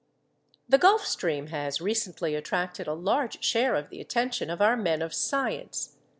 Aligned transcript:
_The 0.67 0.79
Gulf 0.79 1.05
Stream 1.05 1.49
has 1.49 1.79
recently 1.79 2.33
attracted 2.33 2.87
a 2.87 2.93
large 2.95 3.43
share 3.43 3.75
of 3.75 3.91
the 3.91 4.01
attention 4.01 4.49
of 4.49 4.59
our 4.59 4.75
men 4.75 5.03
of 5.03 5.13
science. 5.13 5.95